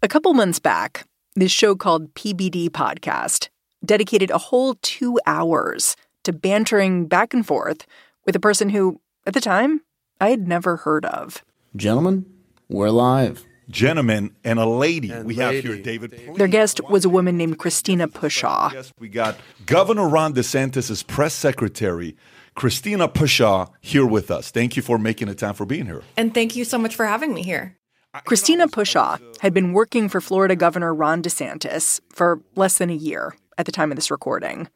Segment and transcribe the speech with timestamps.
[0.00, 3.48] A couple months back, this show called PBD Podcast
[3.84, 7.86] dedicated a whole two hours to bantering back and forth
[8.24, 9.82] with a person who, at the time,
[10.20, 11.44] I had never heard of.
[11.76, 12.26] Gentlemen,
[12.68, 13.44] we're live.
[13.70, 15.10] Gentlemen and a lady.
[15.10, 15.56] And we lady.
[15.56, 16.18] have here David.
[16.36, 18.72] Their guest was a woman named Christina Pushaw.
[18.72, 19.36] Yes, we got
[19.66, 22.16] Governor Ron DeSantis' press secretary,
[22.58, 24.50] Christina Pushaw, here with us.
[24.50, 26.02] Thank you for making the time for being here.
[26.16, 27.76] And thank you so much for having me here.
[28.24, 33.36] Christina Pushaw had been working for Florida Governor Ron DeSantis for less than a year
[33.58, 34.68] at the time of this recording.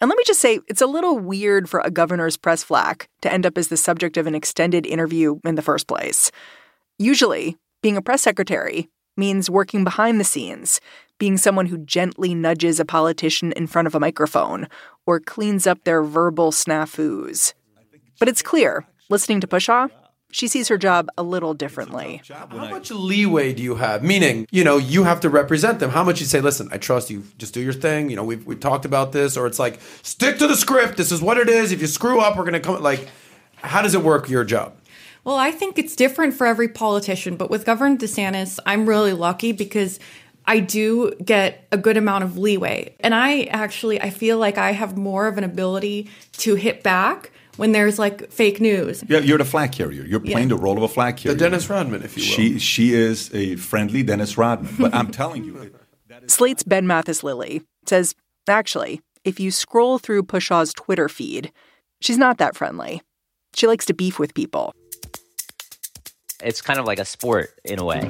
[0.00, 3.30] And let me just say, it's a little weird for a governor's press flack to
[3.30, 6.32] end up as the subject of an extended interview in the first place.
[6.98, 10.80] Usually, being a press secretary means working behind the scenes,
[11.18, 14.66] being someone who gently nudges a politician in front of a microphone
[15.08, 17.54] or cleans up their verbal snafus.
[18.18, 19.90] But it's clear, listening to Pushaw,
[20.30, 22.20] she sees her job a little differently.
[22.28, 24.04] How much leeway do you have?
[24.04, 25.88] Meaning, you know, you have to represent them.
[25.88, 28.10] How much you say, listen, I trust you, just do your thing.
[28.10, 29.38] You know, we've, we've talked about this.
[29.38, 30.98] Or it's like, stick to the script.
[30.98, 31.72] This is what it is.
[31.72, 32.82] If you screw up, we're going to come.
[32.82, 33.08] Like,
[33.54, 34.76] how does it work your job?
[35.24, 39.52] Well, I think it's different for every politician, but with Governor DeSantis, I'm really lucky
[39.52, 39.98] because
[40.48, 42.96] I do get a good amount of leeway.
[43.00, 47.30] And I actually I feel like I have more of an ability to hit back
[47.58, 49.04] when there's like fake news.
[49.08, 50.04] Yeah, you're the flag carrier.
[50.04, 50.56] You're playing Yeah.
[50.56, 51.34] the role of a flag carrier.
[51.34, 51.50] The carrier.
[51.50, 52.28] Dennis Rodman, if you will.
[52.34, 54.74] She she is a friendly Dennis Rodman.
[54.78, 55.70] But I'm telling you,
[56.28, 58.14] Slate's Ben Mathis Lilley says,
[58.48, 61.52] actually, if you scroll through Pushaw's Twitter feed,
[62.00, 63.02] she's not that friendly.
[63.54, 64.72] She likes to beef with people.
[66.42, 68.00] it's kind of like a sport in a way.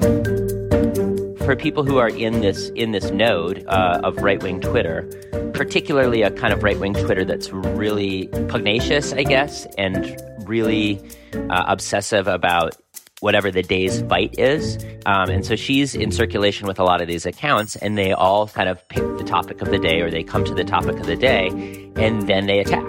[1.48, 5.08] For people who are in this in this node uh, of right wing Twitter,
[5.54, 10.14] particularly a kind of right wing Twitter that's really pugnacious, I guess, and
[10.44, 11.00] really
[11.48, 12.76] uh, obsessive about
[13.20, 14.76] whatever the day's fight is.
[15.06, 18.48] Um, and so she's in circulation with a lot of these accounts, and they all
[18.48, 21.06] kind of pick the topic of the day, or they come to the topic of
[21.06, 21.48] the day,
[21.96, 22.86] and then they attack.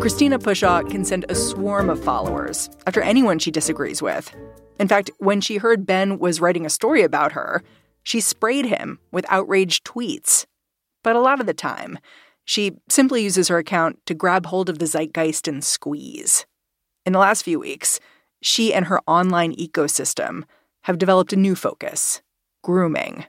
[0.00, 4.34] Christina Pushaw can send a swarm of followers after anyone she disagrees with.
[4.78, 7.62] In fact, when she heard Ben was writing a story about her,
[8.02, 10.46] she sprayed him with outraged tweets.
[11.02, 11.98] But a lot of the time,
[12.44, 16.44] she simply uses her account to grab hold of the zeitgeist and squeeze.
[17.06, 18.00] In the last few weeks,
[18.42, 20.44] she and her online ecosystem
[20.82, 22.20] have developed a new focus
[22.62, 23.26] grooming.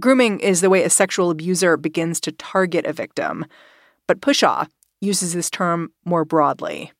[0.00, 3.46] Grooming is the way a sexual abuser begins to target a victim,
[4.06, 4.68] but Pushaw
[5.00, 6.92] uses this term more broadly.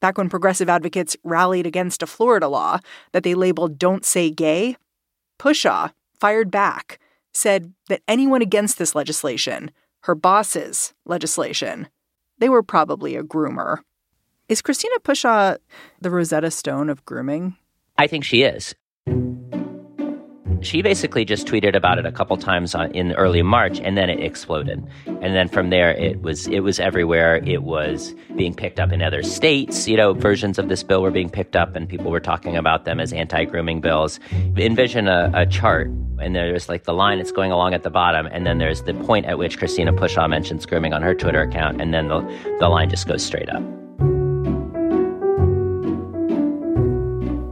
[0.00, 2.78] Back when progressive advocates rallied against a Florida law
[3.12, 4.76] that they labeled Don't Say Gay,
[5.38, 6.98] Pushaw fired back,
[7.32, 9.70] said that anyone against this legislation,
[10.02, 11.88] her boss's legislation,
[12.38, 13.78] they were probably a groomer.
[14.48, 15.58] Is Christina Pushaw
[16.00, 17.56] the Rosetta Stone of grooming?
[17.96, 18.74] I think she is.
[20.60, 24.10] She basically just tweeted about it a couple times on, in early March, and then
[24.10, 24.84] it exploded.
[25.06, 27.36] And then from there, it was it was everywhere.
[27.44, 29.86] It was being picked up in other states.
[29.86, 32.84] You know, versions of this bill were being picked up, and people were talking about
[32.84, 34.18] them as anti-grooming bills.
[34.56, 35.88] Envision a, a chart,
[36.20, 38.94] and there's like the line that's going along at the bottom, and then there's the
[38.94, 42.20] point at which Christina Pushaw mentions grooming on her Twitter account, and then the
[42.58, 43.62] the line just goes straight up.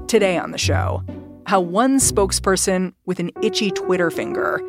[0.08, 1.02] Today on the show,
[1.46, 4.60] how one spokesperson with an itchy Twitter finger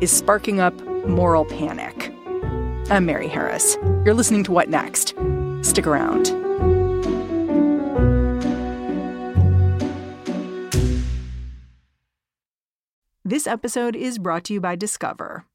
[0.00, 0.74] is sparking up
[1.06, 2.12] moral panic.
[2.90, 3.76] I'm Mary Harris.
[4.04, 5.14] You're listening to What Next?
[5.62, 6.26] Stick around.
[13.24, 15.46] This episode is brought to you by Discover.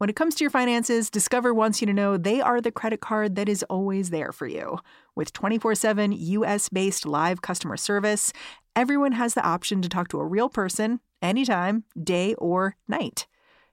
[0.00, 3.02] When it comes to your finances, Discover wants you to know they are the credit
[3.02, 4.78] card that is always there for you.
[5.14, 8.32] With 24 7 US based live customer service,
[8.76, 13.26] everyone has the option to talk to a real person anytime, day or night.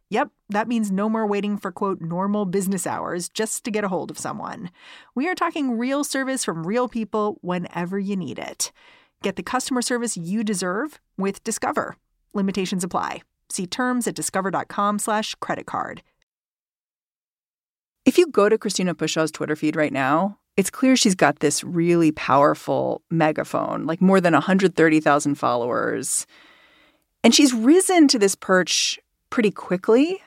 [0.09, 3.89] Yep, that means no more waiting for quote normal business hours just to get a
[3.89, 4.71] hold of someone.
[5.15, 8.71] We are talking real service from real people whenever you need it.
[9.21, 11.97] Get the customer service you deserve with Discover.
[12.33, 13.21] Limitations apply.
[13.50, 16.03] See terms at discover.com/slash credit card.
[18.05, 21.63] If you go to Christina Pushaw's Twitter feed right now, it's clear she's got this
[21.63, 26.25] really powerful megaphone, like more than 130,000 followers.
[27.24, 29.00] And she's risen to this perch
[29.30, 30.19] pretty quickly.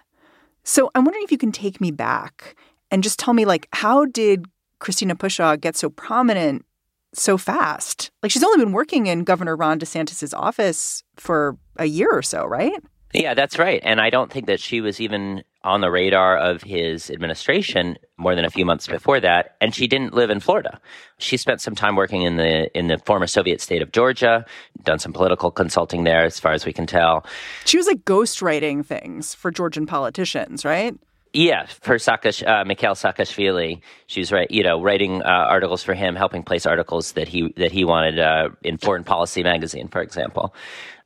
[0.62, 2.56] So I'm wondering if you can take me back
[2.90, 4.46] and just tell me, like, how did
[4.78, 6.64] Christina Pushaw get so prominent
[7.12, 8.10] so fast?
[8.22, 12.44] Like, she's only been working in Governor Ron DeSantis's office for a year or so,
[12.44, 12.80] right?
[13.12, 13.80] Yeah, that's right.
[13.84, 18.34] And I don't think that she was even on the radar of his administration more
[18.34, 19.56] than a few months before that.
[19.60, 20.80] And she didn't live in Florida.
[21.18, 24.44] She spent some time working in the in the former Soviet state of Georgia,
[24.82, 27.26] done some political consulting there, as far as we can tell.
[27.64, 30.94] She was like ghostwriting things for Georgian politicians, right?
[31.32, 35.94] Yeah, for Sakash, uh, Mikhail Saakashvili, she was right, you know, writing uh, articles for
[35.94, 40.02] him, helping place articles that he that he wanted uh, in Foreign Policy magazine, for
[40.02, 40.52] example.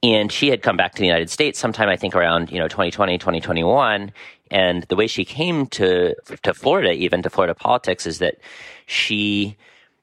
[0.02, 2.68] And she had come back to the United States sometime, I think, around you know
[2.68, 4.12] 2020, 2021.
[4.50, 8.36] And the way she came to to Florida, even to Florida politics, is that
[8.86, 9.58] she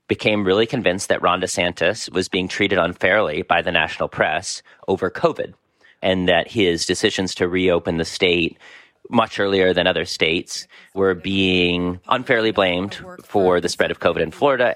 [0.07, 5.09] became really convinced that Ron DeSantis was being treated unfairly by the national press over
[5.09, 5.55] COVID,
[6.03, 8.59] and that his decisions to reopen the state
[9.11, 14.31] much earlier than other states were being unfairly blamed for the spread of COVID in
[14.31, 14.75] Florida.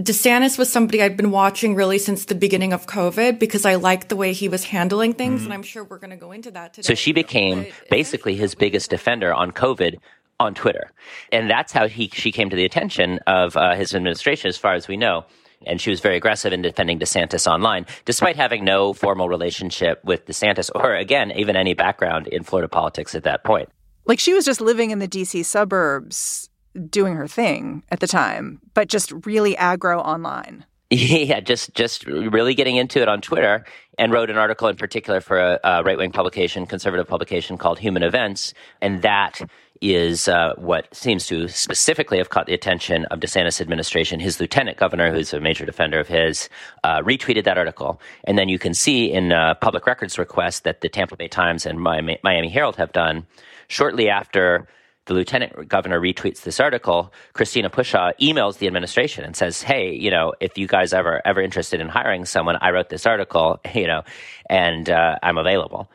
[0.00, 4.08] DeSantis was somebody I'd been watching really since the beginning of COVID because I liked
[4.08, 5.40] the way he was handling things.
[5.40, 5.46] Mm-hmm.
[5.46, 6.86] And I'm sure we're going to go into that today.
[6.86, 9.98] So she became basically his biggest defender on COVID
[10.38, 10.92] on Twitter.
[11.32, 14.74] And that's how he, she came to the attention of uh, his administration, as far
[14.74, 15.26] as we know.
[15.66, 20.26] And she was very aggressive in defending DeSantis online, despite having no formal relationship with
[20.26, 23.68] DeSantis or, again, even any background in Florida politics at that point.
[24.06, 26.48] Like she was just living in the DC suburbs
[26.88, 30.64] doing her thing at the time, but just really aggro online.
[30.90, 33.66] Yeah, just just really getting into it on Twitter,
[33.98, 37.78] and wrote an article in particular for a, a right wing publication, conservative publication called
[37.78, 39.38] Human Events, and that
[39.80, 44.20] is uh, what seems to specifically have caught the attention of DeSantis administration.
[44.20, 46.48] His lieutenant governor, who's a major defender of his,
[46.84, 50.80] uh, retweeted that article, and then you can see in uh, public records request that
[50.80, 53.26] the Tampa Bay Times and Miami, Miami Herald have done
[53.68, 54.66] shortly after
[55.08, 60.10] the lieutenant governor retweets this article, Christina Pushaw emails the administration and says, "Hey, you
[60.10, 63.86] know, if you guys ever ever interested in hiring someone, I wrote this article, you
[63.86, 64.02] know,
[64.48, 65.90] and uh, I'm available."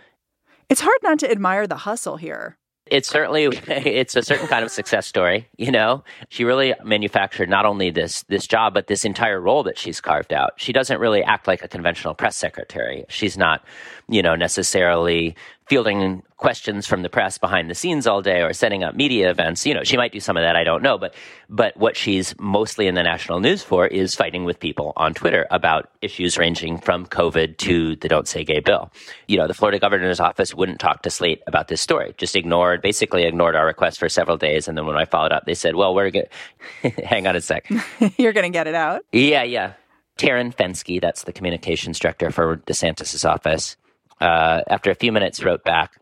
[0.69, 2.57] It's hard not to admire the hustle here.
[2.94, 6.04] It's certainly it's a certain kind of success story, you know.
[6.30, 10.31] She really manufactured not only this this job but this entire role that she's carved
[10.31, 10.51] out.
[10.57, 13.04] She doesn't really act like a conventional press secretary.
[13.10, 13.66] She's not,
[14.07, 15.36] you know, necessarily
[15.66, 19.66] fielding questions from the press behind the scenes all day or setting up media events.
[19.66, 21.16] You know, she might do some of that, I don't know, but
[21.50, 25.48] but what she's mostly in the national news for is fighting with people on Twitter
[25.51, 28.92] about issues ranging from COVID to the Don't Say Gay bill.
[29.30, 32.81] You know, the Florida governor's office wouldn't talk to Slate about this story, just ignored,
[32.81, 34.68] basically ignored our request for several days.
[34.68, 36.25] And then when I followed up, they said, well, we're going
[37.06, 37.72] hang on a sec.
[38.18, 39.06] You're going to get it out?
[39.13, 39.74] Yeah, yeah.
[40.18, 43.78] Taryn Fenske, that's the communications director for DeSantis's office,
[44.19, 46.00] uh, after a few minutes wrote back,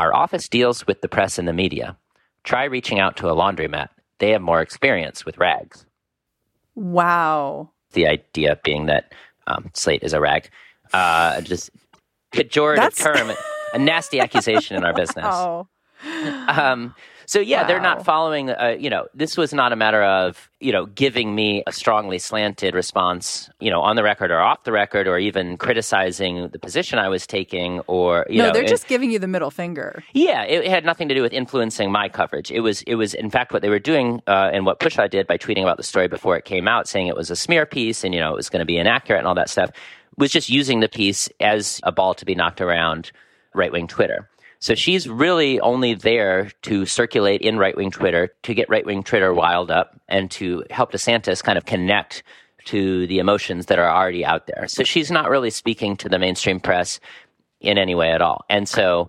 [0.00, 1.94] Our office deals with the press and the media.
[2.42, 3.88] Try reaching out to a laundromat.
[4.18, 5.84] They have more experience with rags.
[6.74, 7.72] Wow.
[7.92, 9.12] The idea being that
[9.46, 10.48] um, Slate is a rag.
[10.94, 11.68] Uh, just
[12.32, 12.96] pejorative That's...
[12.96, 13.30] term,
[13.74, 15.26] a nasty accusation in our business.
[15.28, 15.68] Oh.
[16.48, 16.94] Um,
[17.30, 17.68] so yeah, wow.
[17.68, 18.50] they're not following.
[18.50, 22.18] Uh, you know, this was not a matter of you know giving me a strongly
[22.18, 26.58] slanted response, you know, on the record or off the record, or even criticizing the
[26.58, 30.02] position I was taking, or you no, know, they're just giving you the middle finger.
[30.12, 32.50] Yeah, it, it, had nothing to do with influencing my coverage.
[32.50, 35.28] It was it was in fact what they were doing, uh, and what Pushaw did
[35.28, 38.02] by tweeting about the story before it came out, saying it was a smear piece,
[38.02, 39.70] and you know it was going to be inaccurate and all that stuff,
[40.16, 43.12] was just using the piece as a ball to be knocked around
[43.54, 44.28] right wing Twitter.
[44.60, 49.02] So she's really only there to circulate in right wing Twitter, to get right wing
[49.02, 52.22] Twitter wild up, and to help DeSantis kind of connect
[52.66, 54.68] to the emotions that are already out there.
[54.68, 57.00] So she's not really speaking to the mainstream press
[57.60, 58.44] in any way at all.
[58.50, 59.08] And so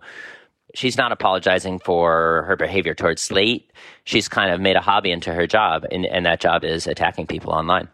[0.74, 3.72] she's not apologizing for her behavior towards Slate.
[4.06, 7.28] She's kind of made a hobby into her job, and, and that job is attacking
[7.28, 7.90] people online.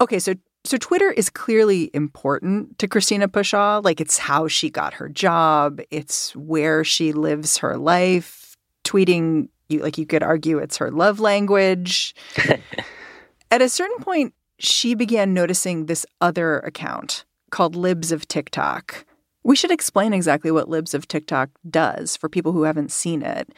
[0.00, 3.84] Okay, so so Twitter is clearly important to Christina Pushaw.
[3.84, 5.80] Like it's how she got her job.
[5.90, 8.56] It's where she lives her life.
[8.84, 12.14] Tweeting, you like you could argue it's her love language.
[13.50, 19.04] At a certain point, she began noticing this other account called Libs of TikTok.
[19.42, 23.52] We should explain exactly what Libs of TikTok does for people who haven't seen it,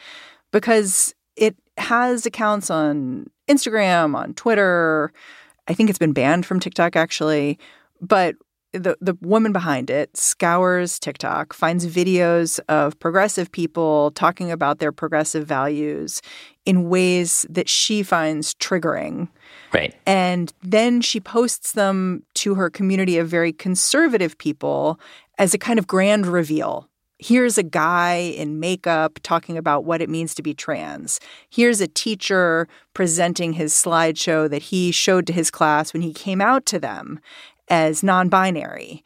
[0.51, 5.13] because it has accounts on Instagram, on Twitter,
[5.67, 7.59] I think it's been banned from TikTok actually,
[8.01, 8.35] but
[8.73, 14.91] the the woman behind it scours TikTok, finds videos of progressive people talking about their
[14.91, 16.21] progressive values
[16.65, 19.29] in ways that she finds triggering.
[19.73, 19.95] Right.
[20.05, 24.99] And then she posts them to her community of very conservative people
[25.37, 26.89] as a kind of grand reveal.
[27.19, 31.19] Here's a guy in makeup talking about what it means to be trans.
[31.49, 36.41] Here's a teacher presenting his slideshow that he showed to his class when he came
[36.41, 37.19] out to them
[37.69, 39.03] as non binary.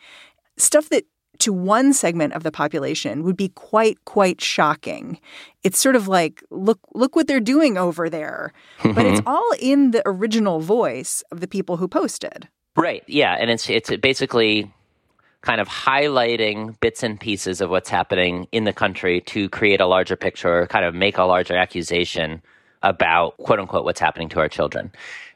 [0.58, 1.06] Stuff that
[1.40, 5.20] to one segment of the population would be quite quite shocking.
[5.64, 8.54] It's sort of like look look what they're doing over there.
[8.84, 12.48] but it's all in the original voice of the people who posted.
[12.76, 13.04] Right.
[13.08, 14.72] Yeah, and it's it's basically
[15.42, 19.88] kind of highlighting bits and pieces of what's happening in the country to create a
[19.88, 22.42] larger picture, or kind of make a larger accusation
[22.84, 24.92] about quote unquote what's happening to our children.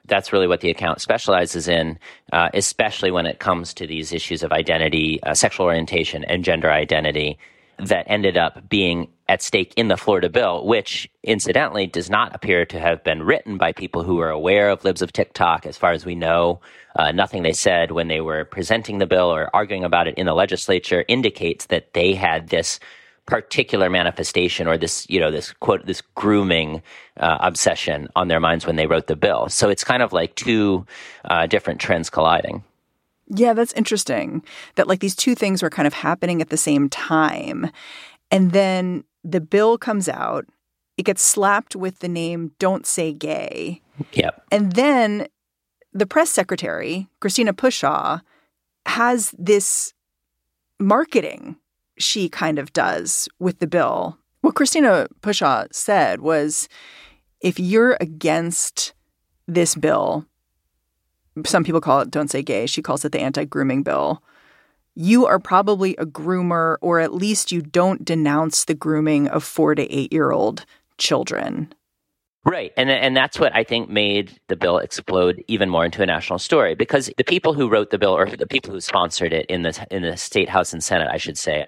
[0.08, 1.98] That's really what the account specializes in,
[2.32, 6.70] uh, especially when it comes to these issues of identity, uh, sexual orientation, and gender
[6.70, 7.40] identity
[7.80, 12.66] that ended up being at stake in the Florida bill, which incidentally does not appear
[12.66, 15.92] to have been written by people who are aware of libs of TikTok, as far
[15.92, 16.60] as we know.
[16.96, 20.26] Uh, nothing they said when they were presenting the bill or arguing about it in
[20.26, 22.80] the legislature indicates that they had this
[23.26, 26.82] particular manifestation or this, you know, this quote, this grooming
[27.18, 29.50] uh, obsession on their minds when they wrote the bill.
[29.50, 30.86] So it's kind of like two
[31.26, 32.64] uh, different trends colliding.
[33.28, 34.44] Yeah, that's interesting.
[34.76, 37.72] That like these two things were kind of happening at the same time.
[38.30, 40.46] And then the bill comes out,
[40.98, 43.82] it gets slapped with the name Don't Say Gay.
[44.14, 44.46] Yep.
[44.52, 45.28] And then
[45.92, 48.22] the press secretary, Christina Pushaw,
[48.86, 49.94] has this
[50.80, 51.58] marketing
[51.98, 54.18] she kind of does with the bill.
[54.42, 56.70] What Christina Pushaw said was
[57.42, 58.94] if you're against
[59.48, 60.26] this bill,
[61.46, 64.22] some people call it Don't Say Gay, she calls it the anti grooming bill.
[64.96, 69.76] You are probably a groomer, or at least you don't denounce the grooming of four
[69.76, 70.66] to eight year old
[70.98, 71.74] children.
[72.46, 72.72] Right.
[72.78, 76.38] And, and that's what I think made the bill explode even more into a national
[76.38, 79.64] story because the people who wrote the bill or the people who sponsored it in
[79.64, 81.66] the, in the state house and senate, I should say,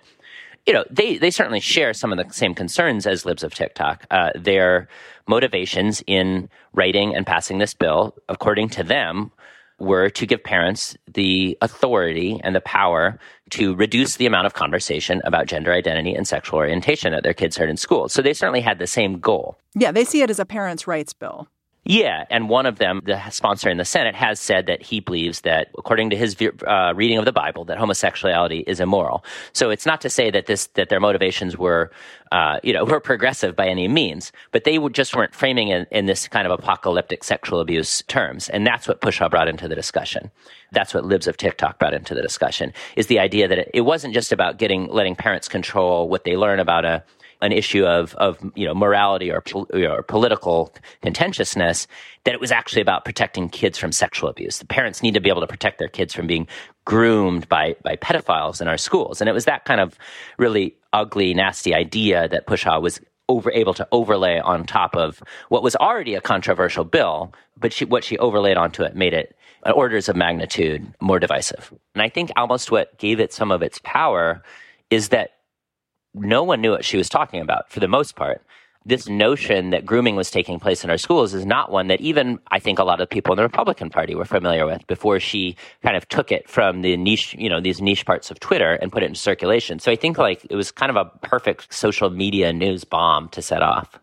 [0.68, 4.06] you know, they, they certainly share some of the same concerns as libs of TikTok.
[4.12, 4.88] Uh, their
[5.28, 9.32] motivations in writing and passing this bill, according to them,
[9.80, 13.20] were to give parents the authority and the power
[13.52, 17.58] to reduce the amount of conversation about gender identity and sexual orientation that their kids
[17.58, 18.10] heard in school.
[18.10, 19.58] So they certainly had the same goal.
[19.76, 21.48] Yeah, they see it as a parents' rights bill.
[21.90, 25.42] Yeah, and one of them, the sponsor in the Senate, has said that he believes
[25.42, 26.36] that, according to his
[26.68, 29.24] uh, reading of the Bible, that homosexuality is immoral.
[29.54, 31.92] So it's not to say that this that their motivations were,
[32.34, 36.08] uh, you know, were progressive by any means, but they just weren't framing it in
[36.08, 40.30] this kind of apocalyptic sexual abuse terms, and that's what Pushaw brought into the discussion.
[40.74, 43.82] That's what Libs of TikTok brought into the discussion is the idea that it, it
[43.82, 47.02] wasn't just about getting letting parents control what they learn about a
[47.42, 51.88] an issue of, of you know morality or, or political contentiousness
[52.24, 54.60] that it was actually about protecting kids from sexual abuse.
[54.60, 56.48] The parents need to be able to protect their kids from being
[56.86, 59.98] groomed by by pedophiles in our schools, and it was that kind of
[60.38, 65.62] really ugly, nasty idea that Pushaw was over able to overlay on top of what
[65.62, 69.36] was already a controversial bill, but she, what she overlaid onto it made it
[69.74, 71.74] orders of magnitude more divisive.
[71.94, 74.42] And I think almost what gave it some of its power
[74.90, 75.37] is that
[76.14, 78.42] no one knew what she was talking about for the most part.
[78.86, 82.40] This notion that grooming was taking place in our schools is not one that even
[82.52, 85.58] I think a lot of people in the Republican Party were familiar with before she
[85.84, 88.90] kind of took it from the niche, you know, these niche parts of Twitter and
[88.90, 89.80] put it into circulation.
[89.80, 93.42] So I think like it was kind of a perfect social media news bomb to
[93.42, 94.00] set off.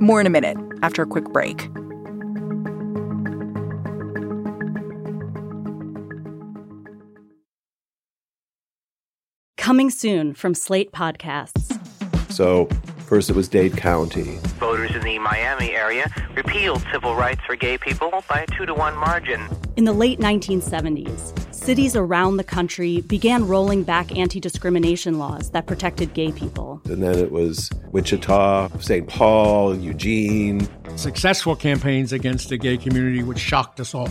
[0.00, 1.68] More in a minute after a quick break.
[9.66, 11.76] Coming soon from Slate Podcasts.
[12.30, 12.68] So,
[13.08, 14.38] first it was Dade County.
[14.60, 18.74] Voters in the Miami area repealed civil rights for gay people by a two to
[18.74, 19.44] one margin.
[19.76, 25.66] In the late 1970s, cities around the country began rolling back anti discrimination laws that
[25.66, 26.80] protected gay people.
[26.84, 29.08] And then it was Wichita, St.
[29.08, 30.68] Paul, Eugene.
[30.94, 34.10] Successful campaigns against the gay community, which shocked us all.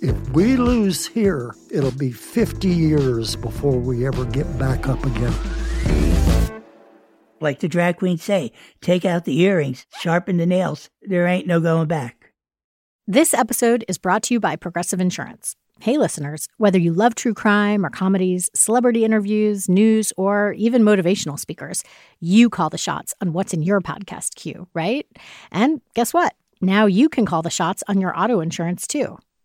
[0.00, 5.34] If we lose here, it'll be 50 years before we ever get back up again.
[7.40, 10.88] Like the drag queens say, take out the earrings, sharpen the nails.
[11.02, 12.32] There ain't no going back.
[13.08, 15.56] This episode is brought to you by Progressive Insurance.
[15.80, 21.40] Hey, listeners, whether you love true crime or comedies, celebrity interviews, news, or even motivational
[21.40, 21.82] speakers,
[22.20, 25.06] you call the shots on what's in your podcast queue, right?
[25.50, 26.36] And guess what?
[26.60, 29.18] Now you can call the shots on your auto insurance too.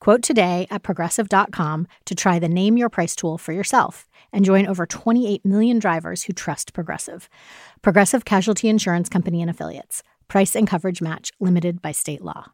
[0.00, 4.66] Quote today at progressive.com to try the Name Your Price tool for yourself and join
[4.66, 7.28] over 28 million drivers who trust Progressive.
[7.82, 10.02] Progressive Casualty Insurance Company and Affiliates.
[10.26, 12.46] Price and coverage match limited by state law.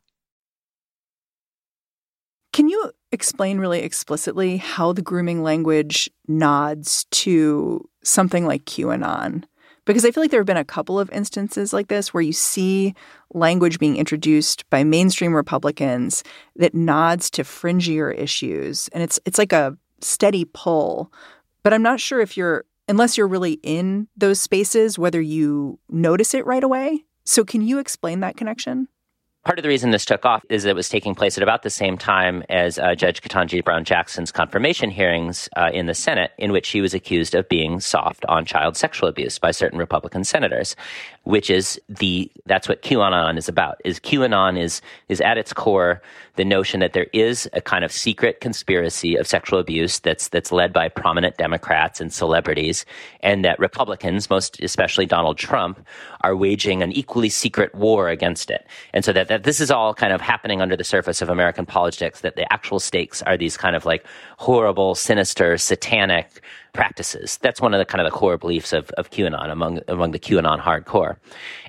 [2.52, 9.44] Can you explain really explicitly how the grooming language nods to something like QAnon?
[9.86, 12.32] Because I feel like there have been a couple of instances like this where you
[12.32, 12.94] see
[13.32, 16.22] language being introduced by mainstream Republicans
[16.56, 18.88] that nods to fringier issues.
[18.88, 21.12] And it's it's like a steady pull.
[21.62, 26.34] But I'm not sure if you're unless you're really in those spaces, whether you notice
[26.34, 27.04] it right away.
[27.24, 28.88] So can you explain that connection?
[29.46, 31.70] Part of the reason this took off is it was taking place at about the
[31.70, 36.50] same time as uh, Judge Ketanji Brown Jackson's confirmation hearings uh, in the Senate, in
[36.50, 40.74] which she was accused of being soft on child sexual abuse by certain Republican senators,
[41.26, 43.80] which is the that's what QAnon is about.
[43.84, 46.00] Is QAnon is is at its core
[46.36, 50.52] the notion that there is a kind of secret conspiracy of sexual abuse that's that's
[50.52, 52.84] led by prominent Democrats and celebrities,
[53.20, 55.84] and that Republicans, most especially Donald Trump,
[56.20, 59.94] are waging an equally secret war against it, and so that that this is all
[59.94, 63.56] kind of happening under the surface of American politics, that the actual stakes are these
[63.56, 64.06] kind of like
[64.38, 66.40] horrible, sinister, satanic
[66.76, 67.38] practices.
[67.38, 70.18] That's one of the kind of the core beliefs of, of QAnon among among the
[70.18, 71.16] QAnon hardcore.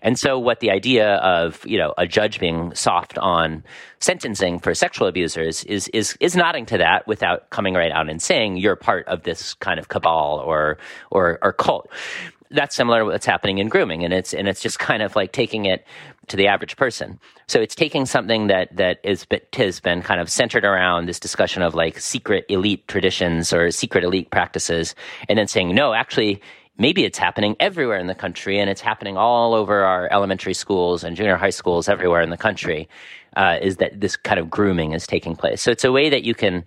[0.01, 3.63] And so what the idea of, you know, a judge being soft on
[3.99, 8.21] sentencing for sexual abusers is is is nodding to that without coming right out and
[8.21, 10.77] saying you're part of this kind of cabal or
[11.09, 11.89] or, or cult
[12.51, 15.31] that's similar to what's happening in grooming and it's and it's just kind of like
[15.31, 15.85] taking it
[16.27, 17.19] to the average person.
[17.47, 21.61] So it's taking something that that is has been kind of centered around this discussion
[21.61, 24.95] of like secret elite traditions or secret elite practices
[25.29, 26.41] and then saying no actually
[26.77, 31.03] maybe it's happening everywhere in the country and it's happening all over our elementary schools
[31.03, 32.87] and junior high schools everywhere in the country
[33.35, 35.61] uh, is that this kind of grooming is taking place.
[35.61, 36.63] So it's a way that you can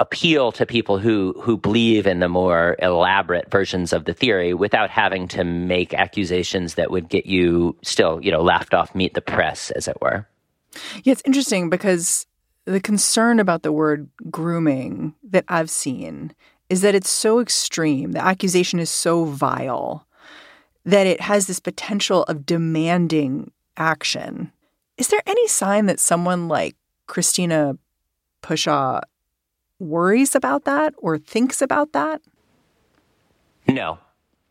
[0.00, 4.90] appeal to people who who believe in the more elaborate versions of the theory without
[4.90, 9.20] having to make accusations that would get you still you know laughed off meet the
[9.20, 10.26] press as it were.
[11.02, 12.26] Yeah it's interesting because
[12.64, 16.32] the concern about the word grooming that i've seen
[16.68, 20.06] is that it's so extreme the accusation is so vile
[20.84, 24.50] that it has this potential of demanding action.
[24.96, 27.78] Is there any sign that someone like christina
[28.42, 29.00] pushaw
[29.78, 32.20] worries about that or thinks about that?
[33.66, 33.98] No,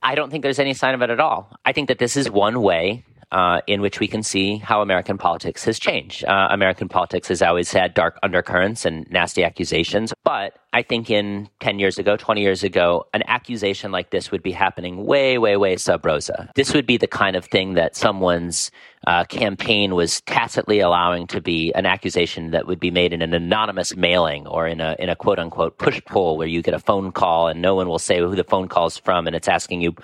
[0.01, 1.51] I don't think there's any sign of it at all.
[1.65, 5.17] I think that this is one way uh, in which we can see how American
[5.17, 6.23] politics has changed.
[6.25, 11.49] Uh, American politics has always had dark undercurrents and nasty accusations, but I think in
[11.59, 15.57] 10 years ago, 20 years ago, an accusation like this would be happening way, way,
[15.57, 16.51] way sub rosa.
[16.55, 18.69] This would be the kind of thing that someone's
[19.07, 23.33] uh, campaign was tacitly allowing to be an accusation that would be made in an
[23.33, 26.79] anonymous mailing or in a, in a quote unquote push poll where you get a
[26.79, 29.47] phone call and no one will say who the phone call is from and it's
[29.47, 29.95] asking you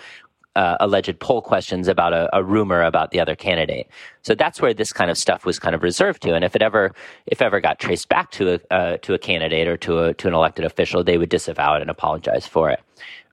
[0.56, 3.88] uh, alleged poll questions about a, a, rumor about the other candidate.
[4.22, 6.36] So that's where this kind of stuff was kind of reserved to.
[6.36, 6.94] And if it ever,
[7.26, 10.28] if ever got traced back to a uh, to a candidate or to a to
[10.28, 12.82] an elected official, they would disavow it and apologize for it.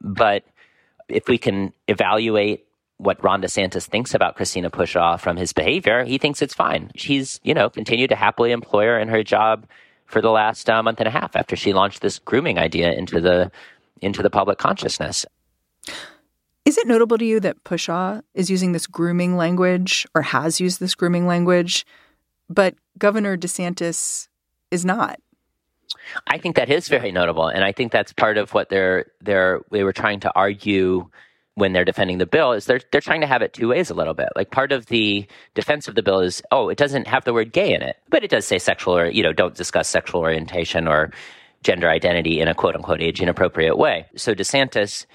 [0.00, 0.44] But
[1.08, 6.18] if we can evaluate what Ron DeSantis thinks about Christina Pushaw from his behavior, he
[6.18, 6.90] thinks it's fine.
[6.96, 9.66] She's, you know, continued to happily employ her in her job
[10.06, 13.20] for the last uh, month and a half after she launched this grooming idea into
[13.20, 13.50] the
[14.02, 15.26] into the public consciousness.
[16.64, 20.78] Is it notable to you that Pushaw is using this grooming language or has used
[20.78, 21.86] this grooming language,
[22.48, 24.28] but Governor DeSantis
[24.70, 25.18] is not?
[26.26, 29.60] I think that is very notable, and I think that's part of what they're they're
[29.70, 31.08] they were trying to argue
[31.54, 33.94] when they're defending the bill is they're they're trying to have it two ways a
[33.94, 34.28] little bit.
[34.36, 37.52] Like part of the defense of the bill is oh it doesn't have the word
[37.52, 40.86] gay in it, but it does say sexual or you know don't discuss sexual orientation
[40.86, 41.10] or
[41.62, 44.06] gender identity in a quote unquote age inappropriate way.
[44.16, 45.06] So DeSantis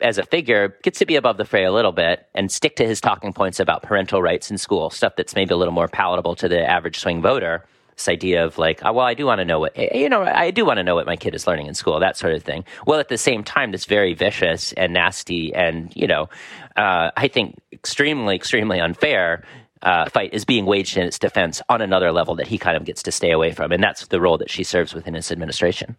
[0.00, 2.86] as a figure gets to be above the fray a little bit and stick to
[2.86, 6.34] his talking points about parental rights in school, stuff that's maybe a little more palatable
[6.36, 7.64] to the average swing voter
[7.96, 10.22] this idea of like, oh, well, I do want to know what, eh, you know,
[10.22, 12.42] I do want to know what my kid is learning in school, that sort of
[12.42, 12.64] thing.
[12.86, 16.28] Well, at the same time, this very vicious and nasty and, you know,
[16.76, 19.44] uh, I think extremely, extremely unfair
[19.82, 22.84] uh, fight is being waged in its defense on another level that he kind of
[22.84, 23.72] gets to stay away from.
[23.72, 25.96] And that's the role that she serves within his administration.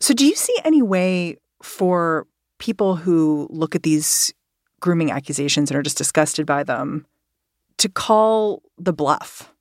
[0.00, 2.26] So, do you see any way for
[2.64, 4.32] people who look at these
[4.80, 7.06] grooming accusations and are just disgusted by them
[7.78, 9.54] to call the bluff?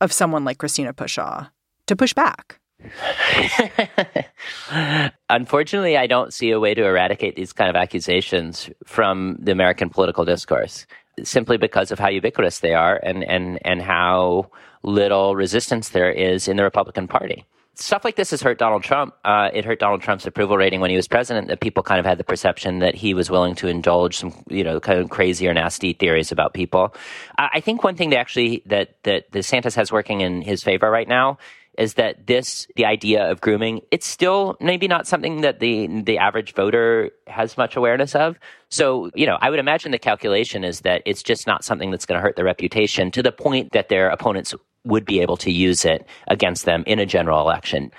[0.00, 1.50] of someone like Christina Pushaw
[1.86, 2.60] to push back?
[5.28, 9.90] Unfortunately, I don't see a way to eradicate these kind of accusations from the American
[9.90, 10.86] political discourse
[11.24, 14.48] simply because of how ubiquitous they are and, and, and how
[14.84, 17.44] little resistance there is in the Republican Party
[17.80, 19.14] stuff like this has hurt Donald Trump.
[19.24, 21.48] Uh, it hurt Donald Trump's approval rating when he was president.
[21.48, 24.64] That people kind of had the perception that he was willing to indulge some, you
[24.64, 26.94] know, kind of crazy or nasty theories about people.
[27.38, 31.08] I think one thing that actually that that DeSantis has working in his favor right
[31.08, 31.38] now
[31.78, 36.18] is that this the idea of grooming it's still maybe not something that the the
[36.18, 38.36] average voter has much awareness of
[38.68, 42.04] so you know i would imagine the calculation is that it's just not something that's
[42.04, 44.54] going to hurt their reputation to the point that their opponents
[44.88, 47.92] would be able to use it against them in a general election.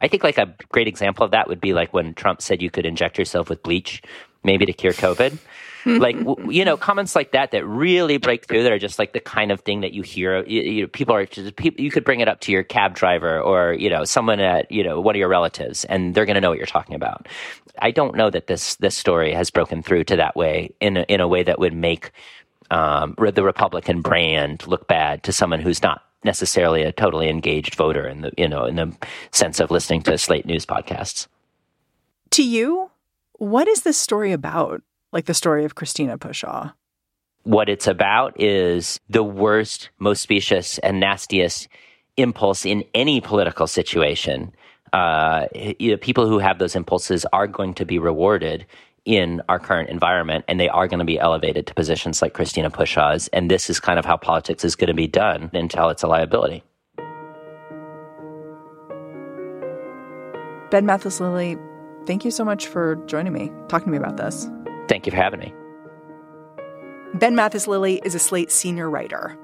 [0.00, 2.70] I think like a great example of that would be like when Trump said you
[2.70, 4.02] could inject yourself with bleach,
[4.44, 5.38] maybe to cure COVID.
[5.86, 6.16] like
[6.48, 9.52] you know comments like that that really break through that are just like the kind
[9.52, 12.28] of thing that you hear you, you, people are just people you could bring it
[12.28, 15.28] up to your cab driver or you know someone at you know one of your
[15.28, 17.28] relatives and they're going to know what you're talking about
[17.80, 21.02] i don't know that this this story has broken through to that way in a,
[21.02, 22.12] in a way that would make
[22.70, 28.06] um, the republican brand look bad to someone who's not necessarily a totally engaged voter
[28.08, 28.96] in the you know in the
[29.30, 31.26] sense of listening to Slate News podcasts.
[32.30, 32.90] To you,
[33.38, 34.82] what is this story about?
[35.12, 36.72] Like the story of Christina Pushaw.
[37.44, 41.68] What it's about is the worst, most specious, and nastiest
[42.16, 44.52] impulse in any political situation.
[44.92, 45.46] Uh,
[45.78, 48.64] you know, people who have those impulses are going to be rewarded
[49.04, 52.70] in our current environment, and they are going to be elevated to positions like Christina
[52.70, 53.28] Pushaw's.
[53.28, 56.06] And this is kind of how politics is going to be done until it's a
[56.06, 56.62] liability.
[60.70, 61.56] Ben Mathis Lilley,
[62.06, 64.48] thank you so much for joining me, talking to me about this.
[64.88, 65.54] Thank you for having me.
[67.14, 69.38] Ben Mathis Lilley is a Slate senior writer.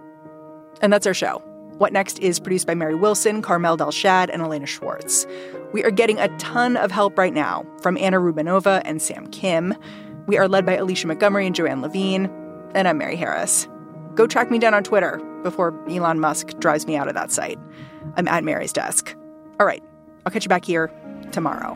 [0.83, 1.42] And that's our show.
[1.79, 5.27] What Next is produced by Mary Wilson, Carmel Delshad, and Elena Schwartz.
[5.72, 9.74] We are getting a ton of help right now from Anna Rubinova and Sam Kim.
[10.26, 12.28] We are led by Alicia Montgomery and Joanne Levine.
[12.74, 13.68] And I'm Mary Harris.
[14.16, 17.59] Go track me down on Twitter before Elon Musk drives me out of that site.
[18.16, 19.14] I'm at Mary's desk.
[19.61, 19.83] All right,
[20.26, 20.90] I'll catch you back here
[21.30, 21.74] tomorrow.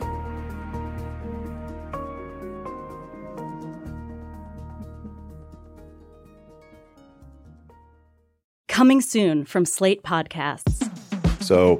[8.67, 10.91] Coming soon from Slate Podcasts.
[11.41, 11.79] So,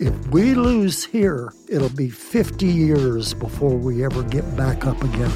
[0.00, 5.32] If we lose here, it'll be 50 years before we ever get back up again.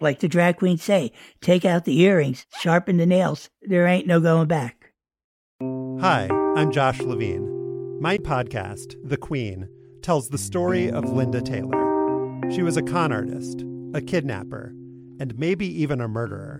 [0.00, 3.50] Like the drag queens say, take out the earrings, sharpen the nails.
[3.60, 4.92] There ain't no going back.
[6.00, 8.00] Hi, I'm Josh Levin.
[8.00, 9.68] My podcast, The Queen,
[10.00, 12.40] tells the story of Linda Taylor.
[12.50, 14.72] She was a con artist, a kidnapper,
[15.20, 16.58] and maybe even a murderer.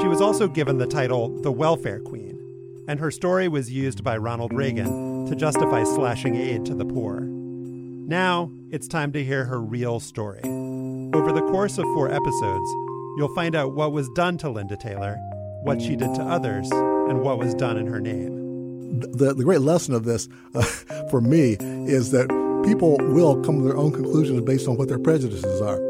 [0.00, 2.40] She was also given the title the Welfare Queen,
[2.88, 7.20] and her story was used by Ronald Reagan to justify slashing aid to the poor.
[7.20, 10.40] Now, it's time to hear her real story.
[10.42, 12.70] Over the course of four episodes,
[13.16, 15.16] you'll find out what was done to Linda Taylor,
[15.62, 19.00] what she did to others, and what was done in her name.
[19.00, 20.62] The, the great lesson of this uh,
[21.10, 22.28] for me is that
[22.66, 25.80] people will come to their own conclusions based on what their prejudices are.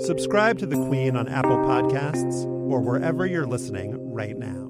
[0.00, 4.67] Subscribe to The Queen on Apple Podcasts or wherever you're listening right now.